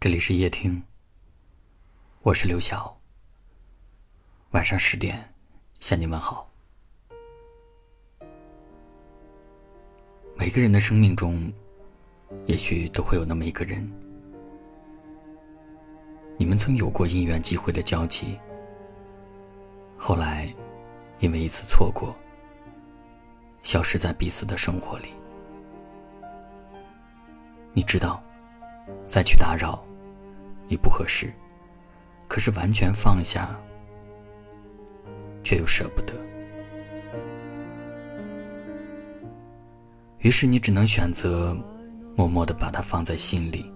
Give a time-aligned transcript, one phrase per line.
[0.00, 0.80] 这里是夜听，
[2.22, 2.96] 我是刘晓。
[4.52, 5.34] 晚上十点
[5.80, 6.48] 向你问好。
[10.36, 11.52] 每个人的生命中，
[12.46, 13.92] 也许都会有那么一个人，
[16.36, 18.38] 你们曾有过因缘际会的交集，
[19.98, 20.54] 后来
[21.18, 22.14] 因为一次错过，
[23.64, 25.08] 消失在彼此的生活里。
[27.72, 28.22] 你知道，
[29.08, 29.84] 再去打扰。
[30.68, 31.32] 也不合适，
[32.28, 33.58] 可是完全放下，
[35.42, 36.14] 却又舍不得。
[40.18, 41.56] 于是你只能选择
[42.16, 43.72] 默默的把它放在心里。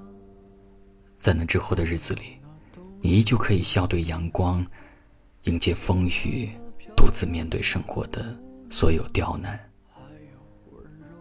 [1.19, 2.41] 在那之后的日子里，
[3.01, 4.67] 你依旧可以笑对阳光，
[5.45, 6.51] 迎接风雨，
[6.97, 8.37] 独自面对生活的
[8.69, 9.59] 所有刁难。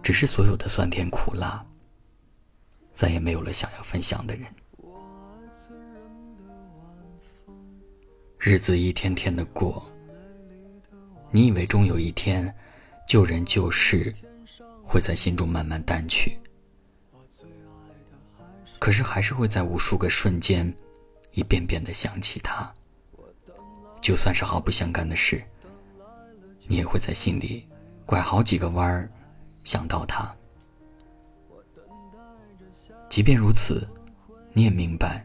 [0.02, 1.64] 只是所有的酸甜苦辣，
[2.92, 4.48] 再也没有了想要分享的人。
[8.44, 9.86] 日子一天天的过，
[11.30, 12.52] 你以为终有一天，
[13.08, 14.12] 旧人旧事
[14.84, 16.40] 会在心中慢慢淡去，
[18.80, 20.76] 可是还是会在无数个瞬间，
[21.34, 22.74] 一遍遍的想起他。
[24.02, 25.44] 就算是毫不相干的事，
[26.66, 27.70] 你也会在心里
[28.08, 29.08] 拐好几个弯儿，
[29.64, 30.36] 想到他。
[33.08, 33.88] 即便如此，
[34.52, 35.24] 你也明白，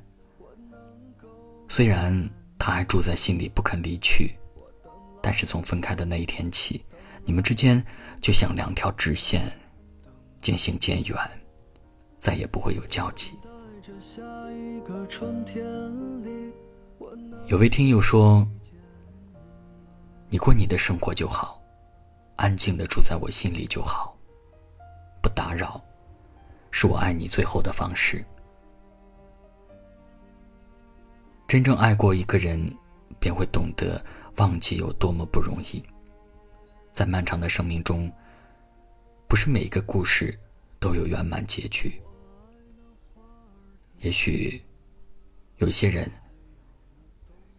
[1.67, 2.29] 虽然。
[2.59, 4.37] 他还住在心里不肯离去，
[5.23, 6.85] 但是从分开的那一天起，
[7.25, 7.85] 你们之间
[8.21, 9.51] 就像两条直线，
[10.39, 11.17] 渐行渐远，
[12.19, 13.39] 再也不会有交集。
[17.47, 18.47] 有位听友说
[20.29, 21.63] ：“你过你的生活就好，
[22.37, 24.17] 安静的住在我心里就好，
[25.23, 25.81] 不打扰，
[26.73, 28.25] 是我爱你最后的方式。”
[31.49, 32.77] 真正爱过一个人，
[33.21, 34.05] 便会懂得
[34.39, 35.81] 忘记有多么不容易。
[36.93, 38.13] 在漫长的生命中，
[39.29, 40.37] 不是每一个故事
[40.81, 42.03] 都有圆满结局。
[43.99, 44.61] 也许，
[45.59, 46.11] 有些人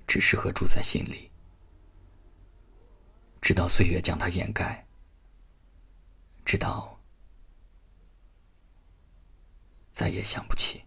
[0.06, 1.32] 只适合住在心里，
[3.40, 4.86] 直到岁月将它掩盖，
[6.44, 7.00] 直到
[9.94, 10.84] 再也想不起。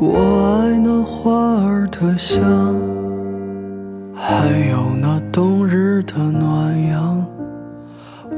[0.00, 0.14] 我
[0.62, 1.32] 爱那花
[1.64, 2.40] 儿的香，
[4.14, 7.26] 还有那冬日的暖阳。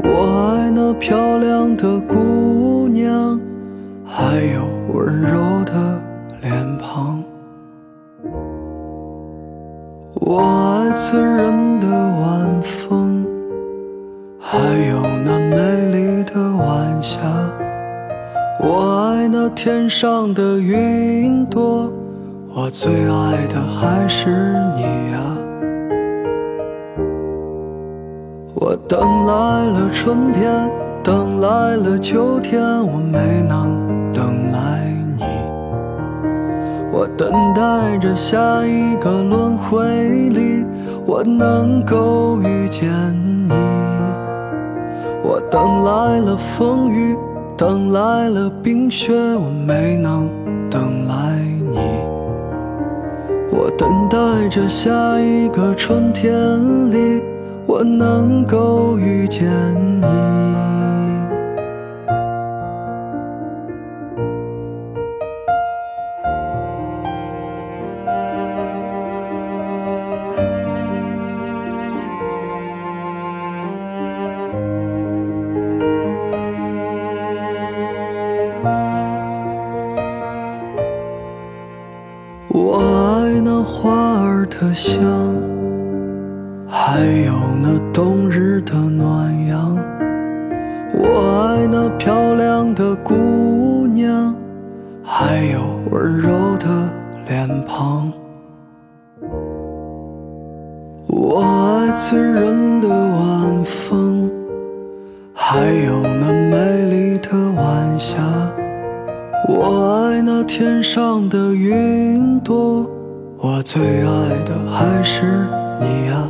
[0.03, 3.39] 我爱那漂亮的姑娘，
[4.07, 6.01] 还有温柔的
[6.41, 7.23] 脸庞。
[10.15, 11.53] 我爱醉人
[18.63, 21.91] 我爱那天上的云朵，
[22.55, 24.29] 我最爱的还是
[24.77, 24.83] 你
[25.13, 25.19] 呀。
[28.55, 30.71] 我等来了春天，
[31.03, 35.25] 等来了秋天，我没能等来你。
[36.93, 40.67] 我等待着下一个轮回里，
[41.07, 42.91] 我能够遇见
[43.49, 43.55] 你。
[45.23, 47.17] 我等来了风雨。
[47.61, 50.31] 等来了冰雪，我没能
[50.71, 51.39] 等来
[51.71, 51.77] 你。
[53.51, 54.91] 我等待着下
[55.21, 56.33] 一个春天
[56.91, 57.23] 里，
[57.67, 59.47] 我能够遇见
[60.01, 60.30] 你。
[84.81, 84.99] 香，
[86.67, 89.77] 还有那冬日的暖阳。
[90.95, 94.35] 我爱那漂亮的姑娘，
[95.05, 95.61] 还有
[95.91, 96.67] 温柔的
[97.29, 98.11] 脸庞。
[101.09, 104.31] 我爱醉人的晚风，
[105.35, 107.29] 还有那美丽的。
[107.55, 108.17] 晚霞。
[109.47, 112.89] 我爱那天上的云朵，
[113.43, 115.23] 我最爱的还是
[115.81, 116.29] 你呀。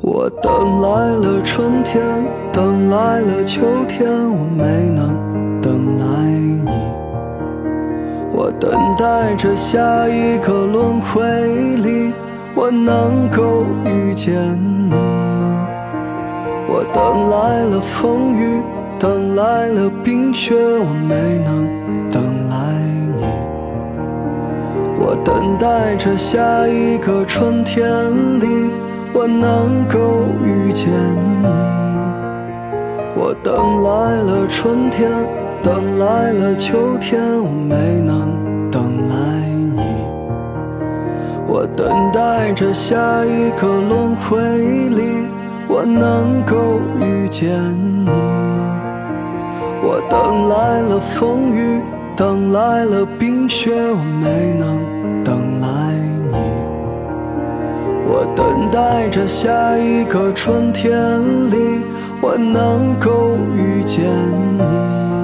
[0.00, 2.00] 我等来了春天，
[2.52, 6.04] 等来了秋天，我没能等来
[6.64, 6.70] 你。
[8.32, 11.20] 我等待着下一个轮回
[11.74, 12.14] 里，
[12.54, 14.32] 我能够遇见
[14.88, 14.94] 你。
[16.68, 18.60] 我等来了风雨。
[18.96, 21.68] 等来了冰雪，我没能
[22.08, 22.81] 等来。
[24.98, 27.88] 我等待着下一个春天
[28.40, 28.70] 里，
[29.12, 29.98] 我能够
[30.44, 30.88] 遇见
[31.42, 31.48] 你。
[33.14, 35.10] 我等来了春天，
[35.62, 39.14] 等来了秋天，我没能等来
[39.74, 39.80] 你。
[41.46, 44.38] 我等待着下一个轮回
[44.88, 45.26] 里，
[45.68, 47.50] 我能够遇见
[48.04, 48.08] 你。
[49.84, 51.80] 我等来了风雨，
[52.14, 55.68] 等来了冰雪，我没能等来
[56.28, 56.36] 你。
[58.06, 60.92] 我等待着下一个春天
[61.50, 61.84] 里，
[62.20, 64.04] 我能够遇见
[64.58, 65.21] 你。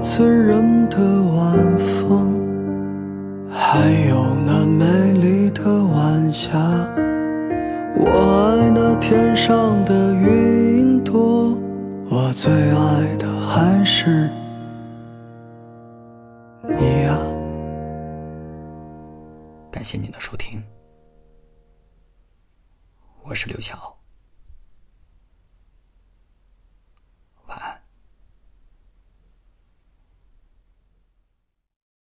[0.00, 0.98] 醉人的
[1.32, 2.40] 晚风，
[3.50, 6.56] 还有那美丽的晚霞。
[7.96, 11.58] 我爱那天上的云朵，
[12.08, 14.30] 我最爱的还是
[16.62, 17.18] 你呀。
[19.70, 20.62] 感谢您的收听，
[23.24, 23.97] 我是刘晓。